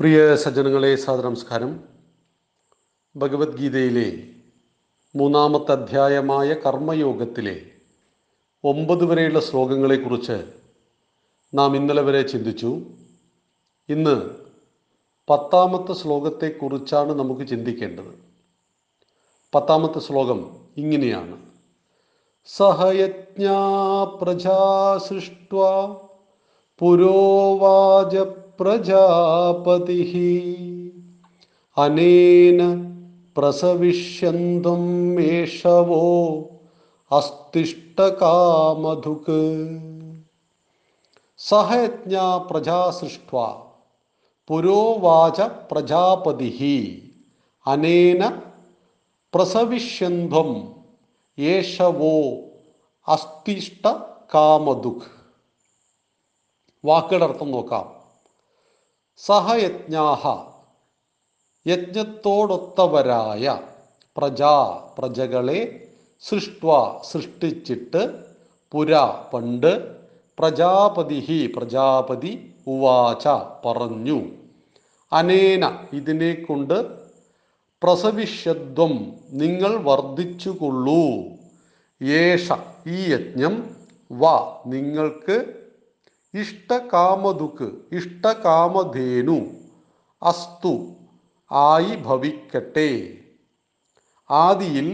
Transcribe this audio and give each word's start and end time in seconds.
പ്രിയ 0.00 0.36
സജ്ജനങ്ങളെ 0.36 0.96
സാദനമസ്കാരം 0.96 1.80
ഭഗവത്ഗീതയിലെ 3.16 4.26
മൂന്നാമത്തെ 5.16 5.72
അധ്യായമായ 5.72 6.54
കർമ്മയോഗത്തിലെ 6.54 7.60
ഒമ്പത് 8.64 9.04
വരെയുള്ള 9.04 9.40
ശ്ലോകങ്ങളെക്കുറിച്ച് 9.40 10.52
നാം 11.54 11.76
ഇന്നലെ 11.76 12.02
വരെ 12.02 12.22
ചിന്തിച്ചു. 12.22 12.80
ഇന്ന് 13.88 14.30
പത്താമത്തെ 15.30 15.92
ശ്ലോകത്തെക്കുറിച്ചാണ് 15.92 17.12
നമുക്ക് 17.12 17.48
ചിന്തിക്കേണ്ടത്. 17.48 18.18
പത്താമത്തെ 19.54 19.98
ശ്ലോകം 19.98 20.56
ഇങ്ങനെയാണ്. 20.76 21.42
സഹയജ്ഞാ 22.46 24.04
പ്രജാ 24.22 24.98
സൃഷ്ട 25.08 25.54
പുരോവാച 26.78 28.47
പ്രജാപതി. 28.60 30.00
അനേന 31.76 32.60
പ്രസവിഷ്യന്തും 33.36 34.80
മേഷവോ 35.14 36.36
അസ്തിഷ്ടകാമധുക്. 37.12 38.08
സഹയജ്ഞ 41.38 42.18
പ്രജാസൃഷ്ട 42.50 43.36
പുരോവാച 44.48 45.40
പ്രജാപതി. 45.40 47.12
അനേന 47.66 48.42
പ്രസവിഷ്യന്ധ്വം 49.34 50.74
യേശവോ 51.38 52.20
അസ്തിഷ്ട 53.08 53.92
കാമദുഃഖ് 54.34 55.18
വാക്കുകളുടെ 56.84 57.24
അർത്ഥം 57.24 57.50
നോക്കാം. 57.50 57.97
സഹയജ്ഞാഹ 59.26 60.36
യജ്ഞത്തോടൊത്തവരായ 61.66 63.60
പ്രജാ 64.16 64.66
പ്രജകളെ 64.98 65.88
സൃഷ്ട്വ 66.20 67.00
സൃഷ്ടിച്ചിട്ട് 67.10 68.24
പുര 68.72 69.00
പണ്ട് 69.34 69.96
പ്രജാപതി 70.38 71.52
പ്രജാപതി 71.56 72.54
ഉവാച 72.66 73.28
പറഞ്ഞു. 73.66 74.18
അനേന 75.12 75.64
ഇതിനെ 75.92 76.32
കൊണ്ട് 76.34 77.08
പ്രസവിഷ്യത്വം 77.82 79.16
നിങ്ങൾ 79.30 79.76
വർദ്ധിച്ചുകൊള്ളൂ. 79.82 81.02
യേഷ 82.02 82.52
ഈ 82.86 83.12
യജ്ഞം 83.12 83.76
വ 84.12 84.24
നിങ്ങൾക്ക് 84.66 85.57
ഇഷ്ടകാമതുക്ക് 86.38 87.68
ഇഷ്ടകാമധേനു 87.92 89.46
അസ്തു 90.22 90.86
ആയി 91.52 91.96
ഭവിക്കട്ടെ. 91.96 93.18
ആദിയിൽ 94.30 94.88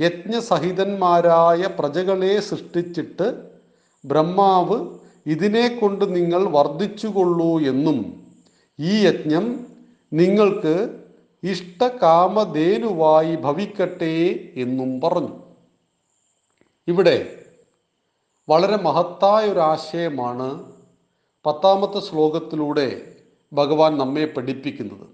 യജ്ഞസഹിതന്മാരായ 0.00 1.66
പ്രജകളെ 1.78 2.40
സൃഷ്ടിച്ചിട്ട് 2.40 3.50
ബ്രഹ്മാവ് 4.04 4.98
ഇതിനെ 5.26 5.68
കൊണ്ട് 5.68 6.16
നിങ്ങൾ 6.16 6.44
വർദ്ധിച്ചുകൊള്ളൂ 6.44 7.60
എന്നും 7.60 7.98
ഈ 8.80 9.06
യജ്ഞം 9.06 9.66
നിങ്ങൾക്ക് 10.12 10.74
ഇഷ്ടകാമധേനുവായി 11.42 13.36
ഭവിക്കട്ടെ 13.36 14.14
എന്നും 14.56 15.00
പറഞ്ഞു. 15.00 15.34
ഇവിടെ 16.88 17.43
വളരെ 18.48 18.76
മഹത്തായ 18.76 19.44
ഒരു 19.44 19.60
ആശയമാണ് 19.60 20.72
പത്താമത്തെ 21.46 22.00
ശ്ലോകത്തിലൂടെ 22.00 23.16
ഭഗവാൻ 23.52 23.98
നമ്മെ 23.98 24.24
പഠിപ്പിക്കുന്നത്. 24.24 25.08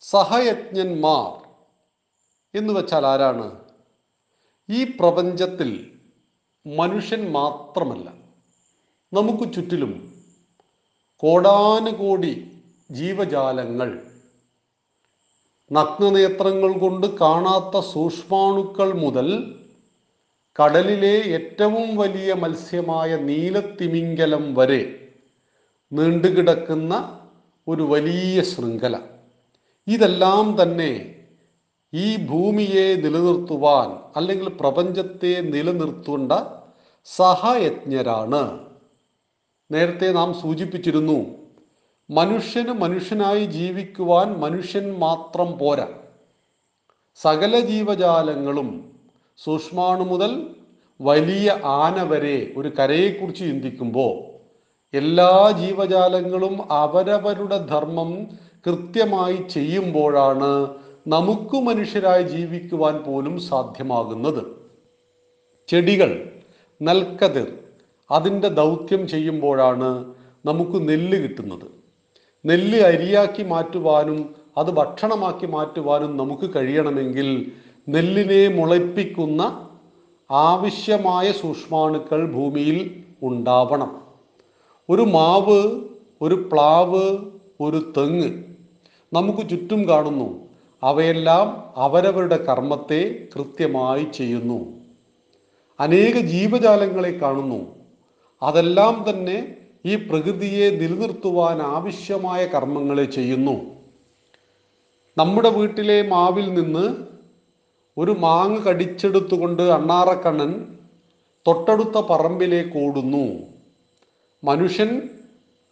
സഹയജ്ഞന്മാർ 0.00 1.48
എന്ന് 2.54 2.72
വെച്ചാൽ 2.72 3.06
ആരാണ്? 3.06 3.64
ഈ 4.70 4.84
പ്രപഞ്ചത്തിൽ 4.84 5.90
മനുഷ്യൻ 6.66 7.32
മാത്രമല്ല. 7.32 8.12
നമുക്ക് 9.12 9.52
ചുറ്റിലും 9.52 10.24
കോടാനുകോടി 11.16 12.62
ജീവജാലങ്ങൾ 12.90 14.06
നഗ്നനേത്രങ്ങൾ 15.72 16.78
കൊണ്ട് 16.78 17.18
കാണാത്ത 17.18 17.80
സൂക്ഷ്മാണുക്കൾ 17.80 18.92
മുതൽ 18.92 19.60
കടലിലെ 20.60 21.22
ഏറ്റവും 21.22 21.96
വലിയ 21.96 22.34
മത്സ്യമായ 22.34 23.16
നീലത്തിമിംഗലം 23.16 24.54
വരെ 24.54 25.10
നീണ്ടുകിടക്കുന്ന 25.92 27.20
ഒരു 27.68 27.82
വലിയ 27.82 28.42
ശൃംഖല. 28.42 29.00
ഇതെല്ലാം 29.86 30.62
തന്നെ 30.62 31.14
ഈ 31.94 32.16
ഭൂമിയെ 32.16 32.94
നിലനിർത്തുവാൻ 32.94 34.12
അല്ലെങ്കിൽ 34.16 34.48
പ്രപഞ്ചത്തെ 34.48 35.40
നിലനിർത്തേണ്ട 35.40 36.32
സഹയജ്ഞരാണ്. 37.04 38.66
നേരത്തെ 39.70 40.12
നാം 40.12 40.34
സൂചിപ്പിച്ചിരുന്നു 40.34 41.26
മനുഷ്യന് 42.10 42.72
മനുഷ്യനായി 42.72 43.44
ജീവിക്കുവാൻ 43.44 44.38
മനുഷ്യൻ 44.40 44.98
മാത്രം 44.98 45.58
പോരാ. 45.58 45.88
സകല 47.16 47.60
ജീവജാലങ്ങളും 47.60 48.97
സൂക്ഷ്മാണു 49.44 50.04
മുതൽ 50.04 50.32
വലിയ 51.00 51.48
ആന 51.64 52.02
വരെ 52.02 52.52
ഒരു 52.56 52.68
കരയെക്കുറിച്ച് 52.78 53.44
ചിന്തിക്കുമ്പോൾ 53.44 54.14
എല്ലാ 54.94 55.32
ജീവജാലങ്ങളും 55.62 56.54
അവരവരുടെ 56.70 57.58
ധർമ്മം 57.66 58.10
കൃത്യമായി 58.66 59.36
ചെയ്യുമ്പോഴാണ് 59.50 60.50
നമുക്ക് 61.06 61.56
മനുഷ്യരായി 61.56 62.22
ജീവിക്കുവാൻ 62.22 62.96
പോലും 63.04 63.38
സാധ്യമാകുന്നത്. 63.40 64.42
ചെടികൾ 65.68 66.10
നെൽക്കതിർ 66.80 67.48
അതിന്റെ 68.10 68.48
ദൗത്യം 68.48 69.08
ചെയ്യുമ്പോഴാണ് 69.08 69.90
നമുക്ക് 70.44 70.88
നെല്ല് 70.88 71.16
കിട്ടുന്നത്. 71.16 71.66
നെല്ല് 72.44 72.78
അരിയാക്കി 72.80 73.42
മാറ്റുവാനും 73.42 74.18
അത് 74.56 74.70
ഭക്ഷണമാക്കി 74.70 75.46
മാറ്റുവാനും 75.46 76.16
നമുക്ക് 76.16 76.46
കഴിയണമെങ്കിൽ 76.56 77.28
നെല്ലിനെ 77.88 78.48
മുളപ്പിക്കുന്ന 78.48 79.68
ആവശ്യമായ 80.30 81.32
സൂക്ഷ്മാണുക്കൾ 81.32 82.32
ഭൂമിയിൽ 82.32 83.04
ഉണ്ടാവണം. 83.22 84.02
ഒരു 84.90 85.02
മാവ് 85.02 85.80
ഒരു 86.22 86.48
പ്ലാവ് 86.52 87.18
ഒരു 87.60 87.92
തെങ്ങ് 87.96 88.44
നമുക്ക് 89.12 89.48
ചുറ്റും 89.48 89.88
കാണുന്നു. 89.88 90.48
അവയെല്ലാം 90.82 91.72
അവരവരുടെ 91.76 92.36
കർമ്മത്തെ 92.36 93.28
കൃത്യമായി 93.36 94.06
ചെയ്യുന്നു. 94.14 94.72
അനേക 95.80 96.20
ജീവജാലങ്ങളെ 96.20 97.10
കാണുന്നു. 97.10 97.66
അതെല്ലാം 98.42 99.04
തന്നെ 99.10 99.56
ഈ 99.86 99.94
പ്രകൃതിയെ 99.94 100.70
നിലനിർത്തുവാൻ 100.70 101.62
ആവശ്യമായ 101.62 102.46
കർമ്മങ്ങളെ 102.46 103.04
ചെയ്യുന്നു. 103.04 103.60
നമ്മുടെ 105.18 105.48
വീട്ടിലെ 105.48 106.08
മാവിൽ 106.08 106.54
നിന്ന് 106.54 107.17
ഒരു 107.98 108.12
മാങ്ങ 108.24 108.56
കടിച്ചെടുത്തുകൊണ്ട് 108.58 109.62
അണ്ണാറക്കണ്ണൻ 109.62 110.50
തൊട്ടടുത്ത 111.46 111.98
പറമ്പിലേക്ക് 112.10 112.76
ഓടുന്നു 112.84 113.24
മനുഷ്യൻ 114.42 114.90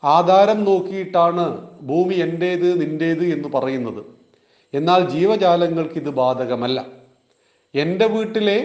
ആധാരം 0.03 0.65
നോക്കിയിട്ടാണ് 0.65 1.45
ഭൂമി 1.83 2.15
എന്റേത് 2.15 2.69
നിന്റേത് 2.81 3.25
എന്ന് 3.35 3.49
പറയുന്നത്. 3.49 4.03
എന്നാൽ 4.75 5.01
ജീവജാലങ്ങൾക്ക് 5.11 5.99
ഇത് 6.01 6.11
ബാധകമല്ല. 6.11 6.79
എന്റെ 7.75 8.07
വീട്ടിലെ 8.07 8.59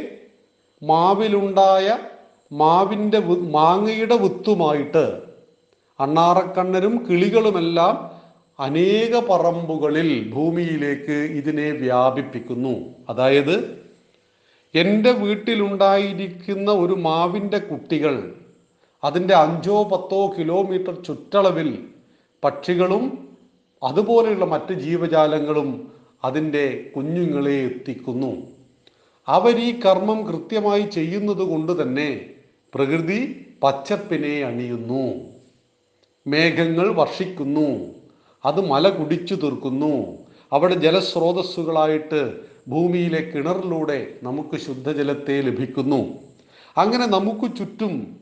മാവിലുണ്ടായ 0.82 1.98
മാവിന്റെ 2.52 3.20
മാങ്ങയുടെ 3.58 4.16
വിത്തുമായിട്ട് 4.16 5.04
അണ്ണാറക്കണ്ണനും 6.00 6.96
കിളികളുമെല്ലാം 7.08 8.21
അനേക 8.60 9.20
പറമ്പുകളിൽ 9.20 10.32
ഭൂമിയിലേക്ക് 10.32 11.12
ഇതിനെ 11.12 11.72
വ്യാപിപ്പിക്കുന്നു. 11.72 12.96
അതായത് 13.10 13.82
എന്റെ 14.76 15.12
വീട്ടിലുണ്ടായിരിക്കുന്ന 15.12 16.72
ഒരു 16.72 16.94
മാവിന്റെ 16.94 17.58
കുട്ടികൾ 17.58 18.36
അതിന്റെ 19.04 19.36
അഞ്ചോ 19.36 19.84
പത്തോ 19.84 20.34
കിലോമീറ്റർ 20.38 21.04
ചുറ്റളവിൽ 21.04 21.88
പക്ഷികളും 22.44 23.36
അതുപോലെയുള്ള 23.84 24.46
മറ്റ് 24.46 24.74
ജീവജാലങ്ങളും 24.74 25.92
അതിന്റെ 26.24 26.92
കുഞ്ഞുങ്ങളെ 26.96 27.54
എത്തിക്കുന്നു. 27.54 28.48
അവർ 29.28 29.60
ഈ 29.60 29.80
കർമ്മം 29.80 30.24
കൃത്യമായി 30.28 30.82
ചെയ്യുന്നത് 30.82 31.38
കൊണ്ട് 31.38 31.82
തന്നെ 31.82 32.30
പ്രകൃതി 32.76 33.46
പച്ചപ്പിനെ 33.64 34.44
അണിയുന്നു. 34.44 35.22
മേഘങ്ങൾ 36.28 36.94
വർഷിക്കുന്നു. 36.94 38.01
അത് 38.46 38.62
മല 38.62 38.90
കുടിച്ചു 38.90 39.36
തീർക്കുന്നു. 39.36 40.18
അവിടെ 40.54 40.74
ജലസ്രോതസ്സുകളായിട്ട് 40.74 42.40
ഭൂമിയിലെ 42.68 43.22
കിണറിലൂടെ 43.22 44.14
നമുക്ക് 44.24 44.58
ശുദ്ധജലത്തെ 44.58 45.42
ലഭിക്കുന്നു. 45.42 46.14
അങ്ങനെ 46.78 47.06
നമുക്ക് 47.06 47.56
ചുറ്റും 47.56 48.22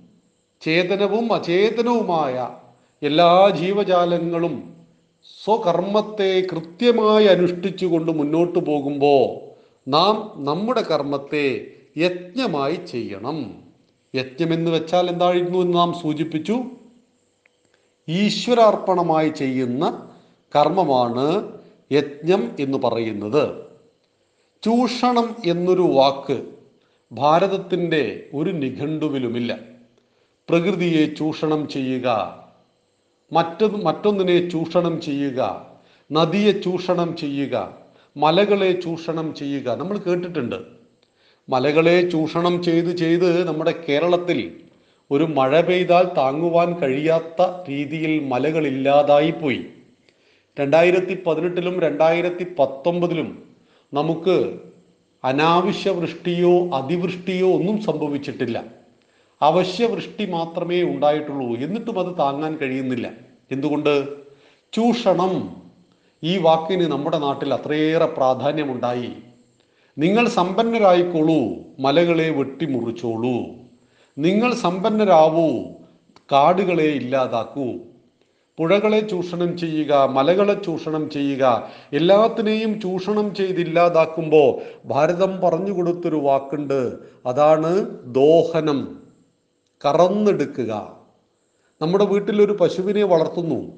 ചേതനവും 0.62 1.34
അചേതനവുമായ 1.34 2.50
എല്ലാ 3.04 3.50
ജീവജാലങ്ങളും 3.50 4.74
സ്വകർമ്മത്തെ 5.44 6.48
കൃത്യമായി 6.52 7.26
അനുഷ്ഠിച്ചുകൊണ്ട് 7.26 8.12
മുന്നോട്ട് 8.12 8.60
പോകുമ്പോൾ 8.60 9.50
നാം 9.90 10.46
നമ്മുടെ 10.46 10.82
കർമ്മത്തെ 10.82 11.68
യജ്ഞമായി 11.98 12.76
ചെയ്യണം. 12.76 13.56
യജ്ഞമെന്ന് 14.16 14.72
വെച്ചാൽ 14.72 15.10
എന്തായിരുന്നു 15.10 15.60
എന്ന് 15.60 15.78
നാം 15.78 15.94
സൂചിപ്പിച്ചു? 16.02 16.64
ഈശ്വരാർപ്പണമായി 18.10 19.30
ചെയ്യുന്ന 19.30 20.09
കർമ്മമാണ് 20.56 21.52
യജ്ഞം 21.92 22.56
എന്ന് 22.60 22.78
പറയുന്നത്. 22.78 23.50
ചൂഷണം 24.64 25.36
എന്നൊരു 25.46 25.82
വാക്ക് 25.82 26.46
ഭാരതത്തിന്റെ 27.12 28.30
ഒരു 28.34 28.50
നിഘണ്ടുവിലുമില്ല. 28.50 29.60
പ്രകൃതിയെ 30.50 31.06
ചൂഷണം 31.06 31.68
ചെയ്യുക 31.68 32.40
മറ്റത് 33.34 33.76
മറ്റൊന്നിനെ 33.86 34.50
ചൂഷണം 34.50 35.02
ചെയ്യുക 35.02 35.66
നദിയെ 36.12 36.52
ചൂഷണം 36.52 37.18
ചെയ്യുക 37.18 37.78
മലകളെ 38.18 38.82
ചൂഷണം 38.82 39.36
ചെയ്യുക 39.36 39.70
നമ്മൾ 39.70 39.98
കേട്ടിട്ടുണ്ട്. 39.98 40.56
മലകളെ 41.50 42.10
ചൂഷണം 42.10 42.64
ചെയ്ത് 42.64 42.98
ചെയ്ത് 42.98 43.48
നമ്മുടെ 43.48 43.84
കേരളത്തിൽ 43.90 44.60
ഒരു 45.12 45.24
മഴ 45.24 45.62
പെയ്താൽ 45.62 46.04
താങ്ങുവാൻ 46.18 46.74
കഴിയാത്ത 46.74 47.70
രീതിയിൽ 47.70 48.28
മലകൾ 48.28 48.68
ഇല്ലാതായിപ്പോയി. 48.68 49.66
രണ്ടായിരത്തി 50.60 51.24
പതിനെട്ടിലും 51.24 51.82
രണ്ടായിരത്തി 51.82 52.56
പത്തൊമ്പതിലും 52.60 53.44
നമുക്ക് 53.94 54.60
അനാവശ്യ 55.24 55.90
വൃഷ്ടിയോ 55.90 56.70
അതിവൃഷ്ടിയോ 56.76 57.56
ഒന്നും 57.56 57.82
സംഭവിച്ചിട്ടില്ല. 57.82 58.64
അവശ്യ 59.42 59.86
വൃഷ്ടി 59.86 60.26
മാത്രമേ 60.26 60.82
ഉണ്ടായിട്ടുള്ളൂ. 60.84 61.58
എന്നിട്ടും 61.58 62.00
അത് 62.00 62.18
താങ്ങാൻ 62.20 62.58
കഴിയുന്നില്ല. 62.58 63.10
എന്തുകൊണ്ട്? 63.52 64.18
ചൂഷണം 64.74 65.62
ഈ 66.24 66.38
വാക്കിന് 66.38 66.92
നമ്മുടെ 66.92 67.18
നാട്ടിൽ 67.18 67.54
അത്രയേറെ 67.54 68.06
പ്രാധാന്യമുണ്ടായി. 68.06 69.12
നിങ്ങൾ 69.98 70.28
സമ്പന്നരായിക്കോളൂ 70.28 71.64
മലകളെ 71.80 72.30
വെട്ടിമുറിച്ചോളൂ. 72.30 73.46
നിങ്ങൾ 74.18 74.54
സമ്പന്നരാവൂ 74.54 75.50
കാടുകളെ 76.32 76.84
ഇല്ലാതാക്കൂ. 76.84 77.66
പുഴകളെ 78.60 79.00
ചൂഷണം 79.00 79.58
ചെയ്യുക 79.58 80.04
മലകളെ 80.04 80.54
ചൂഷണം 80.54 81.10
ചെയ്യുക 81.10 81.70
എല്ലാത്തിനെയും 81.94 82.82
ചൂഷണം 82.82 83.36
ചെയ്തില്ലാതാക്കുമ്പോൾ 83.36 84.60
ഭാരതം 84.88 85.42
പറഞ്ഞു 85.42 85.72
കൊടുത്തൊരു 85.72 86.16
വാക്കുണ്ട്. 86.16 86.96
അതാണ് 87.26 87.88
ദോഹനം. 88.06 89.00
കറന്നെടുക്കുക. 89.86 90.98
നമ്മുടെ 91.82 92.06
വീട്ടിലൊരു 92.06 92.54
പശുവിനെ 92.54 93.04
വളർത്തുന്നു. 93.04 93.72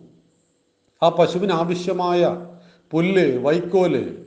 ആ 1.03 1.09
പശുവിന് 1.09 1.51
ആവശ്യമായ 1.51 2.45
പുല്ല് 2.91 3.37
വൈക്കോൽ 3.37 4.25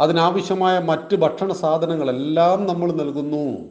അതിനാവശ്യമായ 0.00 0.78
മറ്റ് 0.78 1.16
ഭക്ഷണ 1.16 1.52
സാധനങ്ങളെല്ലാം 1.52 2.66
നമ്മൾ 2.66 2.92
നൽകുന്നു. 2.92 3.68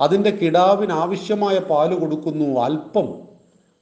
അതിന്റെ 0.00 0.30
കിടാവിന് 0.30 0.92
ആവശ്യമായ 0.92 1.58
പാൽ 1.58 1.98
കൊടുക്കുന്നു. 1.98 2.60
അല്പം 2.60 3.29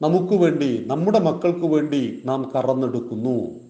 നമുക്ക് 0.02 0.34
വേണ്ടി 0.34 0.84
നമ്മുടെ 0.86 1.18
മക്കൾക്ക് 1.18 1.66
വേണ്ടി 1.66 2.22
നാം 2.24 2.52
കറന്നെടുക്കുന്നു. 2.54 3.60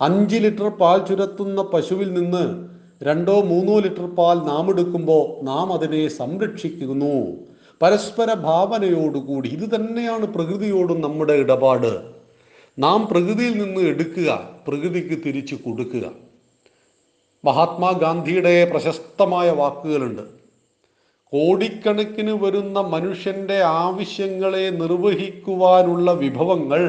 അഞ്ച് 0.00 0.36
ലിറ്റർ 0.36 0.68
പാൽ 0.68 1.06
ചുരത്തുന്ന 1.06 1.62
പശുവിൽ 1.62 2.12
നിന്ന് 2.12 2.68
രണ്ടോ 3.02 3.40
മൂന്നോ 3.40 3.78
ലിറ്റർ 3.78 4.14
പാൽ 4.14 4.38
നാം 4.38 4.70
എടുക്കുമ്പോൾ 4.70 5.44
നാം 5.44 5.72
അതിനെ 5.72 6.08
സംരക്ഷിക്കുന്നു. 6.08 7.36
പരസ്പര 7.82 8.34
ഭാവനയോടുകൂടി 8.34 9.48
ഇത് 9.48 9.74
തന്നെയാണ് 9.74 10.26
പ്രകൃതിയോടും 10.26 11.00
നമ്മുടെ 11.00 11.32
ഇടപാട്. 11.32 12.02
നാം 12.78 13.08
പ്രകൃതിയിൽ 13.10 13.62
നിന്ന് 13.62 13.80
എടുക്കുക 13.80 14.50
പ്രകൃതിക്ക് 14.68 15.24
തിരിച്ചു 15.26 15.54
കൊടുക്കുക. 15.54 16.10
മഹാത്മാഗാന്ധിയുടെ 17.44 18.70
പ്രശസ്തമായ 18.70 19.50
വാക്കുകളുണ്ട്. 19.50 20.41
കോടിക്കണക്കിന് 21.32 22.30
വരുന്ന 22.30 22.80
മനുഷ്യന്റെ 22.80 23.62
ആവശ്യങ്ങളെ 23.62 24.70
നിർവഹിക്കുവാനുള്ള 24.70 26.12
വിഭവങ്ങൾ 26.12 26.82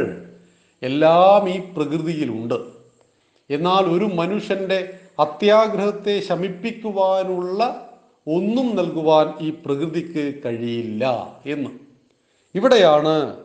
എല്ലാം 0.81 1.50
ഈ 1.50 1.60
പ്രകൃതിയിലുണ്ട്. 1.60 2.57
എന്നാൽ 3.50 3.84
ഒരു 3.84 4.06
മനുഷ്യന്റെ 4.06 4.94
അത്യാഗ്രഹത്തെ 5.19 6.19
ശമിപ്പിക്കുവാനുള്ള 6.19 7.90
ഒന്നും 8.28 8.75
നൽകുവാൻ 8.75 9.34
ഈ 9.42 9.50
പ്രകൃതിക്ക് 9.50 10.42
കഴിയില്ല 10.46 11.04
എന്ന്. 11.46 11.69
ഇവിടെയാണ് 12.56 13.38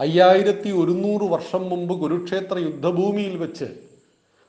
അയ്യായിരത്തി 0.00 0.70
ഒരുന്നൂറ് 0.70 1.30
വർഷം 1.30 1.70
മുമ്പ് 1.70 2.00
കുരുക്ഷേത്ര 2.00 2.58
യുദ്ധഭൂമിയിൽ 2.58 3.36
വെച്ച് 3.36 3.64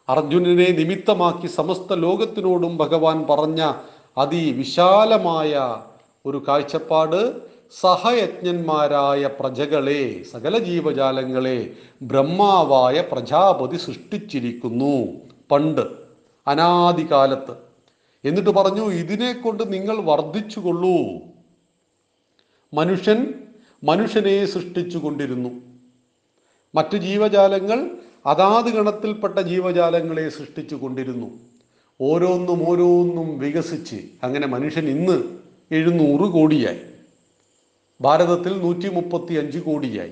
അർജുനനെ 0.09 0.69
നിമിത്തമാക്കി 0.71 1.47
സമസ്ത 1.47 1.93
ലോകത്തിനോടും 1.93 2.77
ഭഗവാൻ 2.77 3.25
പറഞ്ഞ 3.29 3.71
അതിവിശാലമായ 4.17 5.77
ഒരു 6.25 6.43
കാഴ്ചപ്പാട് 6.47 7.41
സഹയജ്ഞന്മാരായ 7.81 9.27
പ്രജകളെ 9.39 10.23
സകല 10.31 10.57
ജീവജാലങ്ങളെ 10.57 11.71
ബ്രഹ്മാവായ 12.01 13.03
പ്രജാപതി 13.11 13.77
സൃഷ്ടിച്ചിരിക്കുന്നു 13.77 15.07
പണ്ട് 15.51 15.81
അനാദികാലത്ത്. 16.47 17.53
എന്നിട്ട് 18.25 18.49
പറഞ്ഞു 18.49 18.91
ഇതിനെ 18.91 19.33
കൊണ്ട് 19.33 19.73
നിങ്ങൾ 19.73 19.97
വർദ്ധിച്ചുകൊള്ളൂ. 19.97 20.97
മനുഷ്യൻ 22.73 23.33
മനുഷ്യനെ 23.83 24.45
സൃഷ്ടിച്ചു 24.45 24.97
കൊണ്ടിരുന്നു 24.97 25.49
മറ്റു 26.75 26.97
ജീവജാലങ്ങൾ 26.97 27.89
അതാത് 28.25 28.65
ഗണത്തിൽപ്പെട്ട 28.65 29.39
ജീവജാലങ്ങളെ 29.39 30.29
സൃഷ്ടിച്ചു 30.29 30.75
കൊണ്ടിരുന്നു 30.75 31.27
ഓരോന്നും 32.01 32.69
ഓരോന്നും 32.69 33.39
വികസിച്ച് 33.39 33.95
അങ്ങനെ 34.23 34.47
മനുഷ്യൻ 34.47 34.89
ഇന്ന് 34.89 35.44
എഴുന്നൂറ് 35.71 36.31
കോടിയായി. 36.31 36.79
ഭാരതത്തിൽ 38.01 38.59
നൂറ്റി 38.59 38.89
മുപ്പത്തി 38.89 39.33
അഞ്ച് 39.33 39.59
കോടിയായി. 39.59 40.11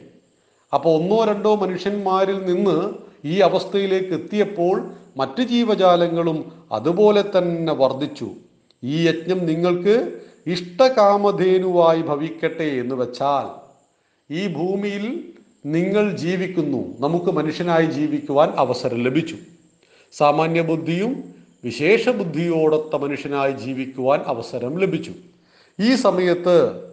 അപ്പോൾ 0.74 1.02
ഒന്നോ 1.02 1.26
രണ്ടോ 1.26 1.56
മനുഷ്യന്മാരിൽ 1.56 2.46
നിന്ന് 2.46 2.94
ഈ 3.26 3.40
അവസ്ഥയിലേക്ക് 3.40 4.14
എത്തിയപ്പോൾ 4.14 4.94
മറ്റ് 5.18 5.44
ജീവജാലങ്ങളും 5.44 6.52
അതുപോലെ 6.72 7.24
തന്നെ 7.38 7.74
വർദ്ധിച്ചു. 7.74 8.32
ഈ 8.84 9.08
യജ്ഞം 9.08 9.46
നിങ്ങൾക്ക് 9.46 10.22
ഇഷ്ടകാമധേനുവായി 10.48 12.02
ഭവിക്കട്ടെ 12.02 12.64
എന്ന് 12.64 12.96
വെച്ചാൽ 12.96 13.64
ഈ 14.34 14.48
ഭൂമിയിൽ 14.48 15.34
നിങ്ങൾ 15.66 16.16
ജീവിക്കുന്നു. 16.16 16.98
നമുക്ക് 17.00 17.26
മനുഷ്യനായി 17.26 17.86
ജീവിക്കുവാൻ 17.86 18.50
അവസരം 18.50 19.04
ലഭിച്ചു. 19.04 19.36
സാമാന്യ 20.12 20.62
ബുദ്ധിയും 20.62 21.24
വിശേഷ 21.64 22.10
ബുദ്ധിയോടൊത്ത 22.10 22.96
മനുഷ്യനായി 22.96 23.52
ജീവിക്കുവാൻ 23.52 24.22
അവസരം 24.26 24.78
ലഭിച്ചു. 24.78 25.12
ഈ 25.80 25.96
സമയത്ത് 25.96 26.84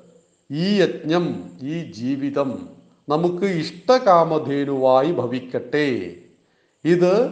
ഈ 0.50 0.80
യജ്ഞം 0.80 1.50
ഈ 1.62 1.92
ജീവിതം 1.92 2.68
നമുക്ക് 3.08 3.44
ഇഷ്ടകാമധേനുവായി 3.44 5.12
ഭവിക്കട്ടെ. 5.12 6.16
ഇത് 6.84 7.30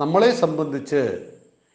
നമ്മളെ 0.00 0.30
സംബന്ധിച്ച് 0.30 1.32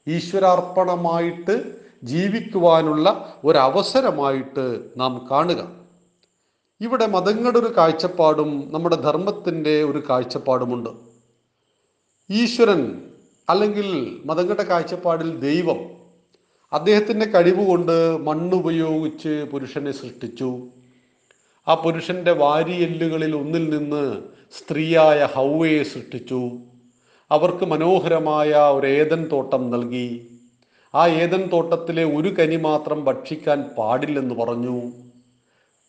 ഈശ്വരാർപ്പണമായിട്ട് 0.07 1.75
ജീവിക്കുവാനുള്ള 2.03 3.39
ഒരവസരമായിട്ട് 3.43 4.89
നാം 4.97 5.27
കാണുക. 5.31 5.71
ഇവിടെ 6.81 7.05
മതങ്ങളുടെ 7.07 7.59
ഒരു 7.59 7.73
കാഴ്ചപ്പാടും 7.77 8.69
നമ്മുടെ 8.73 8.95
ധർമ്മത്തിന്റെ 8.95 9.83
ഒരു 9.83 10.03
കാഴ്ചപ്പാടുമുണ്ട്. 10.09 10.89
ഈശ്വരൻ 12.29 13.01
അല്ലെങ്കിൽ 13.49 14.21
മതങ്ങളുടെ 14.25 14.63
കാഴ്ചപ്പാടിൽ 14.63 15.39
ദൈവം 15.39 15.98
അദ്ദേഹത്തിന്റെ 16.73 17.25
കഴിവ് 17.25 17.67
കൊണ്ട് 17.67 18.17
മണ്ണുപയോഗിച്ച് 18.17 19.45
പുരുഷനെ 19.51 19.91
സൃഷ്ടിച്ചു. 19.91 20.67
ആ 21.67 21.73
പുരുഷന്റെ 21.73 22.31
വാരിയെല്ലുകളിൽ 22.31 23.35
ഒന്നിൽ 23.35 23.77
നിന്ന് 23.77 24.21
സ്ത്രീയായ 24.57 25.25
ഹൗവയെ 25.25 25.83
സൃഷ്ടിച്ചു. 25.83 26.51
അവർക്ക് 27.31 27.65
മനോഹരമായ 27.65 28.49
ഒരു 28.49 28.87
ഏതൻ 28.87 29.29
തോട്ടം 29.31 29.71
നൽകി. 29.71 30.27
ആ 30.95 31.07
ഏതൻ 31.07 31.49
തോട്ടത്തിലെ 31.53 32.03
ഒരു 32.03 32.29
കനി 32.29 32.55
മാത്രം 32.55 33.05
ഭക്ഷിക്കാൻ 33.05 33.61
പാടില്ലെന്ന് 33.77 34.35
പറഞ്ഞു. 34.35 34.91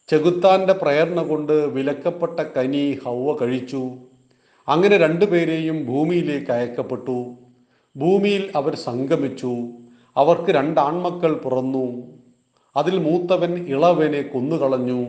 ചെകുത്താന്റെ 0.08 0.72
പ്രേരണ 0.72 1.22
കൊണ്ട് 1.22 1.52
വിലക്കപ്പെട്ട 1.52 2.40
കനി 2.40 2.98
ഹൗവ 3.04 3.36
കഴിച്ചു. 3.36 3.92
അങ്ങനെ 4.68 4.96
രണ്ടുപേരെയും 4.96 5.86
ഭൂമിയിലേക്ക് 5.86 6.50
അയക്കപ്പെട്ടു. 6.50 7.34
ഭൂമിയിൽ 7.96 8.52
അവർ 8.56 8.74
സംഗമിച്ചു. 8.74 9.68
അവർക്ക് 10.20 10.50
രണ്ടാൺമക്കൾ 10.50 11.32
പിറന്നു. 11.34 11.86
അതിൽ 12.76 12.98
മൂത്തവൻ 12.98 13.52
ഇളവനെ 13.68 14.22
കൊന്നുകളഞ്ഞു. 14.22 15.06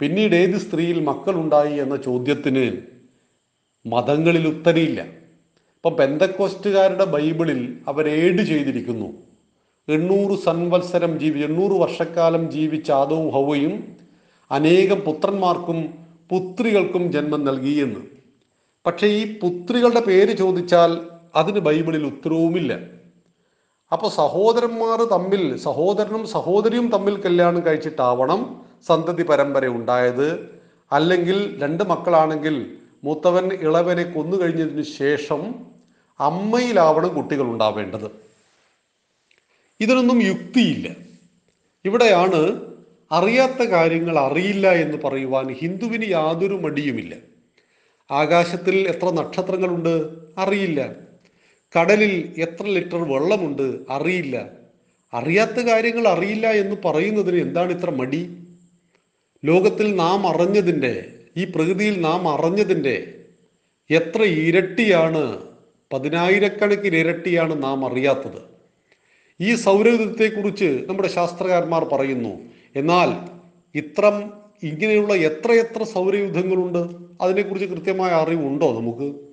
പിന്നീട് 0.00 0.34
ഏത് 0.34 0.56
സ്ത്രീയിൽ 0.56 0.98
മക്കളുണ്ടായി 1.00 1.74
എന്ന 1.78 1.96
ചോദ്യത്തിന് 1.96 2.64
മതങ്ങളിൽ 3.86 4.48
ഉത്തരയില്ല. 4.48 5.00
ഇപ്പം 5.78 5.96
പെന്തക്കോസ്റ്റുകാരുടെ 5.96 7.04
ബൈബിളിൽ 7.04 7.78
അവർ 7.88 8.08
ഏഡ് 8.08 8.42
ചെയ്തിരിക്കുന്നു. 8.42 9.08
എണ്ണൂറ് 9.88 10.38
സംവത്സരം 10.38 11.18
ജീവി 11.18 11.40
എണ്ണൂറ് 11.40 11.80
വർഷക്കാലം 11.80 12.50
ജീവിച്ച 12.50 12.90
ആദവും 12.90 13.28
ഹവയും 13.32 13.96
അനേകം 14.50 15.00
പുത്രന്മാർക്കും 15.00 15.78
പുത്രികൾക്കും 16.30 17.12
ജന്മം 17.12 17.44
നൽകിയെന്ന് 17.44 18.00
പക്ഷേ 18.86 19.06
ഈ 19.06 19.38
പുത്രികളുടെ 19.38 20.00
പേര് 20.00 20.36
ചോദിച്ചാൽ 20.36 20.98
അതിന് 21.34 21.58
ബൈബിളിൽ 21.58 22.06
ഉത്തരവുമില്ല. 22.06 22.97
അപ്പോൾ 23.92 24.10
സഹോദരന്മാർ 24.10 24.98
തമ്മിൽ 25.02 25.56
സഹോദരനും 25.56 26.26
സഹോദരിയും 26.26 26.90
തമ്മിൽ 26.90 27.22
കല്യാണം 27.22 27.66
കഴിച്ചിട്ടാവണം 27.66 28.64
സന്തതി 28.86 29.22
പരമ്പര 29.22 29.66
ഉണ്ടായത്. 29.66 30.58
അല്ലെങ്കിൽ 30.92 31.62
രണ്ട് 31.62 31.84
മക്കളാണെങ്കിൽ 31.84 32.76
മൂത്തവൻ 33.04 33.52
ഇളവനെ 33.52 34.02
കൊന്നു 34.02 34.36
കഴിഞ്ഞതിന് 34.36 34.82
ശേഷം 34.82 35.54
അമ്മയിലാവണം 36.20 37.14
കുട്ടികൾ 37.14 37.42
ഉണ്ടാവേണ്ടത്. 37.42 38.10
ഇതിനൊന്നും 39.80 40.22
യുക്തിയില്ല. 40.22 40.88
ഇവിടെയാണ് 41.84 42.60
അറിയാത്ത 43.12 43.62
കാര്യങ്ങൾ 43.62 44.18
അറിയില്ല 44.18 44.72
എന്ന് 44.72 44.98
പറയുവാൻ 45.04 45.52
ഹിന്ദുവിന് 45.52 46.04
യാതൊരു 46.04 46.54
മടിയുമില്ല. 46.54 47.14
ആകാശത്തിൽ 48.10 48.88
എത്ര 48.88 49.10
നക്ഷത്രങ്ങളുണ്ട്? 49.10 50.08
അറിയില്ല. 50.38 51.07
കടലിൽ 51.76 52.34
എത്ര 52.38 52.66
ലിറ്റർ 52.66 53.12
വെള്ളമുണ്ട് 53.12 53.76
അറിയില്ല. 53.90 54.50
അറിയാത്ത 55.12 55.60
കാര്യങ്ങൾ 55.60 56.08
അറിയില്ല 56.08 56.46
എന്ന് 56.46 56.76
പറയുന്നതിന് 56.84 57.36
എന്താണ് 57.36 57.72
ഇത്ര 57.72 57.90
മടി? 57.90 58.36
ലോകത്തിൽ 59.44 59.96
നാം 59.96 60.26
അറിഞ്ഞതിന്റെ 60.26 61.12
ഈ 61.36 61.44
പ്രകൃതിയിൽ 61.44 62.00
നാം 62.00 62.28
അറിഞ്ഞതിന്റെ 62.28 63.14
എത്ര 63.90 64.22
ഇരട്ടിയാണ് 64.22 65.48
പതിനായിരക്കണക്കിന് 65.92 66.96
ഇരട്ടിയാണ് 66.96 67.62
നാം 67.62 67.86
അറിയാത്തത്. 67.86 68.40
ഈ 69.40 69.54
സൗരയുധത്തെക്കുറിച്ച് 69.54 70.84
നമ്മുടെ 70.88 71.08
ശാസ്ത്രകാരന്മാർ 71.08 71.84
പറയുന്നു 71.84 72.40
എന്നാൽ 72.76 73.08
ഇത്രം 73.74 74.32
ഇങ്ങനെയുള്ള 74.62 75.14
എത്രയെത്ര 75.14 75.82
സൗരയുദ്ധങ്ങളുണ്ട്? 75.82 76.82
അതിനെക്കുറിച്ച് 77.20 77.68
കൃത്യമായ 77.68 78.10
അറിവുണ്ടോ 78.10 78.80
നമുക്ക്? 78.80 79.27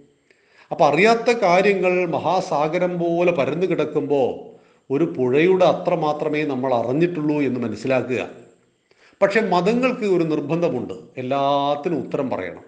അപ്പം 0.71 0.85
അറിയാത്ത 0.85 1.31
കാര്യങ്ങൾ 1.31 2.05
മഹാസാഗരം 2.05 2.99
പോലെ 2.99 3.31
പരന്നു 3.31 3.65
കിടക്കുമ്പോൾ 3.65 4.55
ഒരു 4.93 5.03
പുഴയുടെ 5.03 5.65
അത്ര 5.65 5.95
മാത്രമേ 5.95 6.43
നമ്മൾ 6.43 6.73
അറിഞ്ഞിട്ടുള്ളൂ 6.73 7.35
എന്ന് 7.35 7.59
മനസ്സിലാക്കുക. 7.59 8.29
പക്ഷെ 9.21 9.41
മതങ്ങൾക്ക് 9.41 10.01
ഒരു 10.01 10.23
നിർബന്ധമുണ്ട്. 10.23 10.93
എല്ലാത്തിനും 11.17 11.99
ഉത്തരം 11.99 12.29
പറയണം. 12.29 12.63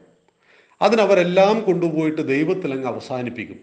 അതിനവരെല്ലാം 0.82 1.62
കൊണ്ടുപോയിട്ട് 1.62 2.28
ദൈവത്തിൽ 2.28 2.74
അങ്ങ് 2.74 2.88
അവസാനിപ്പിക്കും. 2.88 3.60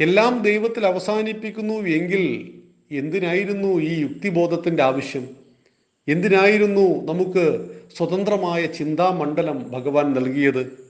എല്ലാം 0.00 0.42
ദൈവത്തിൽ 0.42 0.86
അവസാനിപ്പിക്കുന്നു 0.86 1.74
എങ്കിൽ 1.74 2.54
എന്തിനായിരുന്നു 2.90 3.68
ഈ 3.68 4.00
യുക്തിബോധത്തിന്റെ 4.00 4.82
ആവശ്യം? 4.82 5.28
എന്തിനായിരുന്നു 6.08 7.12
നമുക്ക് 7.12 7.70
സ്വതന്ത്രമായ 7.96 8.66
ചിന്താമണ്ഡലം 8.66 9.70
ഭഗവാൻ 9.70 10.12
നൽകിയത്? 10.12 10.83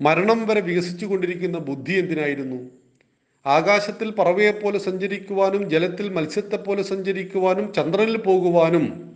മരണം 0.00 0.46
വരെ 0.46 0.60
വികസിച്ചു 0.60 1.06
കൊണ്ടിരിക്കുന്ന 1.06 1.58
ബുദ്ധി 1.58 1.92
എന്തിനായിരുന്നു? 1.92 2.58
ആകാശത്തിൽ 3.46 4.10
പറവയെപ്പോലെ 4.10 4.78
സഞ്ചരിക്കുവാനും 4.78 5.70
ജലത്തിൽ 5.70 6.08
മത്സ്യത്തെപ്പോലെ 6.08 6.82
സഞ്ചരിക്കുവാനും 6.82 7.72
ചന്ദ്രനിൽ 7.72 8.16
പോകുവാനും 8.18 9.14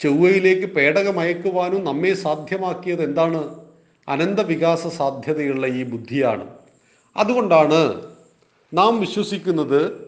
ചൊവ്വയിലേക്ക് 0.00 0.66
പേടകമയക്കുവാനും 0.66 1.84
നമ്മെ 1.84 2.14
സാധ്യമാക്കിയത് 2.14 3.02
എന്താണ്? 3.02 3.42
അനന്തവികാസ 4.08 4.86
സാധ്യതയുള്ള 4.86 5.66
ഈ 5.66 5.82
ബുദ്ധിയാണ്. 5.82 6.46
അതുകൊണ്ടാണ് 7.16 8.02
നാം 8.74 9.00
വിശ്വസിക്കുന്നത് 9.00 10.06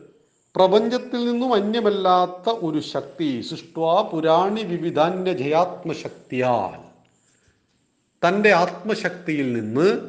പ്രപഞ്ചത്തിൽ 0.56 1.24
നിന്നും 1.24 1.54
അന്യമല്ലാത്ത 1.54 2.50
ഒരു 2.50 2.78
ശക്തി 2.78 3.40
സൃഷ്ട്വാ 3.40 4.02
പുരാണി 4.02 4.62
വിവിധാന്യ 4.62 5.32
ജയാത്മശക്തിയാൽ 5.32 6.87
തന്റെ 8.26 8.52
ആത്മശക്തിയിൽ 8.52 9.52
നിന്ന് 9.52 10.00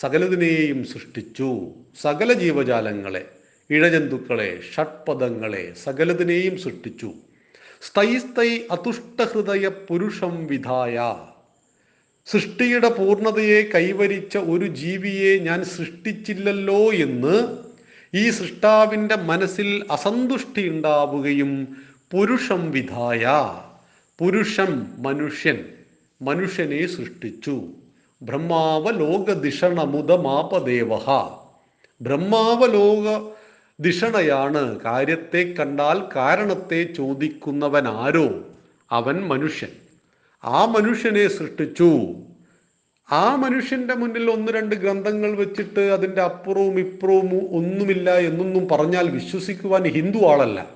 സകലതിനെയും 0.00 0.84
സൃഷ്ടിച്ചു. 0.84 1.68
സകല 2.00 2.32
ജീവജാലങ്ങളെ 2.32 3.28
ഇഴജന്തുക്കളെ 3.70 4.60
ഷഡ്പദങ്ങളെ 4.76 5.72
സകലതിനെയും 5.84 6.58
സൃഷ്ടിച്ചു. 6.58 7.12
സ്തൈ 7.82 8.18
സ്തൈ 8.18 8.60
അതുഷ്ടഹൃദയ 8.70 9.68
പുരുഷം 9.68 10.46
വിധായ. 10.46 11.14
സൃഷ്ടിയുടെ 12.26 12.88
പൂർണതയെ 12.88 13.62
കൈവരിച്ച 13.62 14.38
ഒരു 14.38 14.66
ജീവിയെ 14.66 15.38
ഞാൻ 15.38 15.64
സൃഷ്ടിച്ചില്ലല്ലോ 15.64 16.92
എന്ന് 16.92 17.58
ഈ 18.14 18.30
സൃഷ്ടാവിന്റെ 18.30 19.16
മനസ്സിൽ 19.16 19.84
അസന്തുഷ്ടി 19.90 20.68
ഉണ്ടാവുകയും 20.68 21.76
പുരുഷം 22.10 22.70
വിധായ. 22.70 23.26
പുരുഷം 24.18 25.02
മനുഷ്യൻ. 25.02 25.64
മനുഷ്യനെ 26.24 26.86
സൃഷ്ടിച്ചു. 26.86 27.62
ബ്രഹ്മാവലോകദിഷണമുദമാപദേവ 28.22 30.88
ബ്രഹ്മാവലോക 32.02 33.30
ദിഷണയാണ് 33.80 34.80
കാര്യത്തെ 34.80 35.54
കണ്ടാൽ 35.60 36.02
കാരണത്തെ 36.16 36.82
ചോദിക്കുന്നവനാരോ? 36.82 38.28
അവൻ 38.90 39.28
മനുഷ്യൻ. 39.28 39.68
ആ 40.44 40.64
മനുഷ്യനെ 40.64 41.28
സൃഷ്ടിച്ചു. 41.28 42.14
ആ 43.12 43.34
മനുഷ്യന്റെ 43.34 43.94
മുന്നിൽ 43.94 44.30
ഒന്ന് 44.30 44.52
രണ്ട് 44.52 44.74
ഗ്രന്ഥങ്ങൾ 44.74 45.36
വെച്ചിട്ട് 45.36 45.80
അതിന്റെ 45.80 46.22
അപ്പുറവും 46.22 46.78
ഇപ്പുറവും 46.78 47.56
ഒന്നുമില്ല 47.56 48.16
എന്നൊന്നും 48.16 48.68
പറഞ്ഞാൽ 48.68 49.08
വിശ്വസിക്കുവാൻ 49.08 49.84
ഹിന്ദു 49.84 50.18
ആളല്ല. 50.18 50.70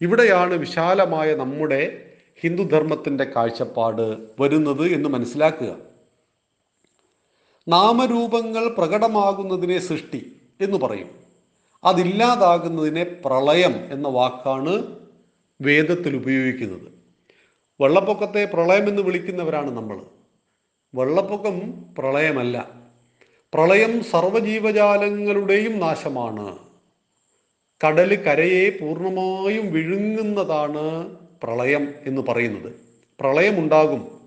ഇവിടെയാണ് 0.00 0.54
വിശാലമായ 0.54 1.34
നമ്മുടെ 1.34 2.10
ഹിന്ദുധർമ്മത്തിന്റെ 2.40 3.24
കാഴ്ചപ്പാട് 3.24 4.26
വരുന്നത് 4.40 4.86
എന്ന് 4.86 5.08
മനസ്സിലാക്കുക. 5.08 5.76
നാമരൂപങ്ങൾ 7.68 8.68
പ്രകടമാകുന്നതിനെ 8.68 9.78
സൃഷ്ടി 9.78 10.36
എന്ന് 10.60 10.78
പറയും. 10.78 11.10
അതില്ലാതാകുന്നതിനെ 11.84 13.04
പ്രളയം 13.04 13.92
എന്ന 13.92 14.08
വാക്കാണ് 14.08 14.96
വേദത്തിൽ 15.60 16.16
ഉപയോഗിക്കുന്നത്. 16.16 16.92
വെള്ളപ്പൊക്കത്തെ 17.80 18.44
പ്രളയം 18.44 18.88
എന്ന് 18.88 19.02
വിളിക്കുന്നവരാണ് 19.02 19.70
നമ്മൾ. 19.70 20.00
വെള്ളപ്പൊക്കം 20.94 21.84
പ്രളയമല്ല. 21.98 22.84
പ്രളയം 23.54 24.04
സർവജീവജാലങ്ങളുടെയും 24.04 25.78
നാശമാണ്. 25.78 26.58
കടൽ 27.86 28.14
കരയെ 28.14 28.70
പൂർണമായും 28.70 29.72
വിഴുങ്ങുന്നതാണ് 29.72 31.16
പ്രളയം 31.44 31.94
എന്ന് 32.06 32.22
പറയുന്നത്. 32.22 32.72
പ്രളയമുണ്ടാകും. 33.20 34.20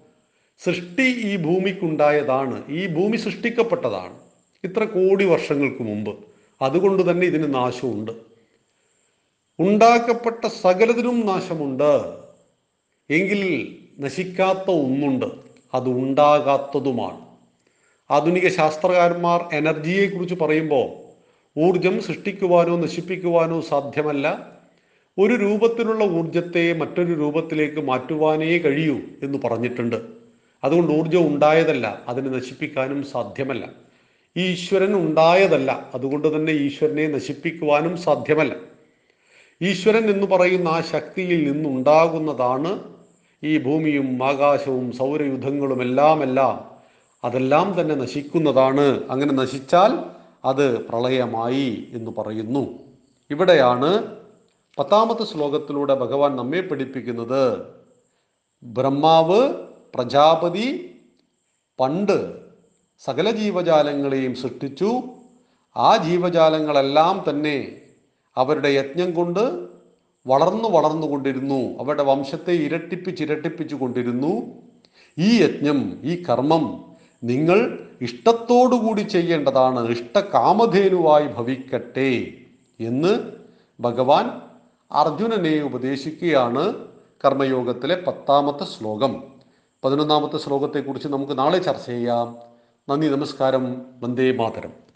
സൃഷ്ടി 0.64 1.02
ഈ 1.02 1.36
ഭൂമിക്കുണ്ടായതാണ്. 1.36 2.64
ഈ 2.70 2.88
ഭൂമി 2.88 3.18
സൃഷ്ടിക്കപ്പെട്ടതാണ്. 3.18 4.20
ഇത്ര 4.64 4.84
കോടി 4.84 5.26
വർഷങ്ങൾക്ക് 5.26 5.84
മുമ്പ്. 5.84 6.20
അതുകൊണ്ട് 6.62 7.12
തന്നെ 7.12 7.28
ഇതിന് 7.28 7.54
നാശമുണ്ട്. 7.54 8.12
ഉണ്ടാക്കപ്പെട്ട 9.60 10.48
സകലതിനും 10.48 11.26
നാശമുണ്ട്. 11.26 12.18
എങ്കിൽ 13.10 13.78
നശിക്കാത്ത 14.00 14.72
ഒന്നുണ്ട്. 14.72 15.26
അത് 15.74 15.90
ഉണ്ടാകാത്തതുമാണ്. 15.90 17.28
ആധുനിക 18.12 18.48
ശാസ്ത്രകാരന്മാർ 18.48 19.50
എനർജിയെക്കുറിച്ച് 19.54 20.36
പറയുമ്പോൾ 20.36 21.08
ഊർജം 21.60 22.02
സൃഷ്ടിക്കുവാനോ 22.02 22.78
നശിപ്പിക്കുവാനോ 22.78 23.62
സാധ്യമല്ല. 23.62 24.57
ഒരു 25.20 25.34
രൂപത്തിലുള്ള 25.34 26.04
ഊർജത്തെ 26.04 26.74
മറ്റൊരു 26.74 27.14
രൂപത്തിലേക്ക് 27.14 27.82
മാറ്റുവാനേ 27.82 28.58
കഴിയൂ 28.58 29.00
എന്ന് 29.24 29.38
പറഞ്ഞിട്ടുണ്ട്. 29.44 29.96
അതുകൊണ്ട് 30.64 30.92
ഊർജം 30.92 31.28
ഉണ്ടായതല്ല 31.28 32.02
അതിനെ 32.08 32.30
നശിപ്പിക്കാനും 32.30 33.04
സാധ്യമല്ല. 33.04 33.70
ഈശ്വരൻ 34.38 34.96
ഉണ്ടായതല്ല 34.96 35.90
അതുകൊണ്ട് 35.94 36.36
തന്നെ 36.36 36.52
ഈശ്വരനെ 36.52 37.08
നശിപ്പിക്കുവാനും 37.08 37.98
സാധ്യമല്ല. 37.98 38.56
ഈശ്വരൻ 39.62 40.10
എന്ന് 40.10 40.28
പറയുന്ന 40.28 40.70
ആ 40.70 40.82
ശക്തിയിൽ 40.82 41.52
നിന്നുണ്ടാകുന്നതാണ് 41.52 42.84
ഈ 43.44 43.58
ഭൂമിയും 43.58 44.24
ആകാശവും 44.24 44.92
സൗരയുധങ്ങളും 44.92 45.82
എല്ലാം 45.82 46.24
എല്ലാം 46.24 46.72
അതെല്ലാം 47.24 47.82
തന്നെ 47.82 47.96
നശിക്കുന്നതാണ്. 47.96 49.04
അങ്ങനെ 49.10 49.34
നശിച്ചാൽ 49.34 50.00
അത് 50.46 50.88
പ്രളയമായി 50.88 51.88
എന്ന് 51.94 52.12
പറയുന്നു. 52.12 52.80
ഇവിടെയാണ് 53.32 54.17
പത്താമത്തെ 54.80 55.24
ശ്ലോകത്തിലൂടെ 55.24 55.96
ഭഗവാൻ 55.96 56.36
നമ്മെ 56.36 56.62
പഠിപ്പിക്കുന്നത് 56.62 57.66
ബ്രഹ്മാവ് 58.64 59.54
പ്രജാപതി 59.96 60.96
പണ്ട് 61.80 62.42
സകല 63.00 63.32
ജീവജാലങ്ങളെയും 63.32 64.36
സൃഷ്ടിച്ചു. 64.36 65.02
ആ 65.78 65.98
ജീവജാലങ്ങളെല്ലാം 65.98 67.26
തന്നെ 67.30 67.82
അവരുടെ 68.38 68.68
യജ്ഞം 68.68 69.14
കൊണ്ട് 69.14 69.68
വളർന്നു 70.28 70.70
വളർന്നു 70.70 71.08
കൊണ്ടിരുന്നു. 71.08 71.80
അവരുടെ 71.80 72.04
വംശത്തെ 72.04 72.52
ഇരട്ടിപ്പിച്ച് 72.52 73.24
ഇരട്ടിപ്പിച്ചു 73.24 73.76
കൊണ്ടിരുന്നു. 73.76 74.42
ഈ 75.18 75.44
യജ്ഞം 75.44 76.00
ഈ 76.04 76.24
കർമ്മം 76.24 76.96
നിങ്ങൾ 77.24 77.88
ഇഷ്ടത്തോടുകൂടി 78.02 79.02
ചെയ്യേണ്ടതാണ്. 79.02 79.90
ഇഷ്ടകാമധേനുവായി 79.90 81.26
ഭവിക്കട്ടെ 81.28 82.34
എന്ന് 82.80 83.32
ഭഗവാൻ 83.80 84.47
അർജുനനെ 84.92 85.62
ഉപദേശിക്കുകയാണ് 85.62 86.74
കർമ്മയോഗത്തിലെ 87.26 88.04
പത്താമത്തെ 88.08 88.64
ശ്ലോകം. 88.64 89.24
പതിനൊന്നാമത്തെ 89.84 90.38
ശ്ലോകത്തെക്കുറിച്ച് 90.38 91.08
നമുക്ക് 91.08 91.38
നാളെ 91.38 91.58
ചർച്ച 91.58 91.86
ചെയ്യാം. 91.86 92.38
നന്ദി 92.90 93.08
നമസ്കാരം. 93.08 93.86
വന്ദേ 94.00 94.32
മാതരം. 94.32 94.87